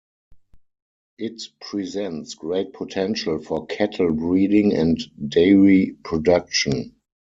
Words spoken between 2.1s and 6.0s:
great potential for cattle breeding and dairy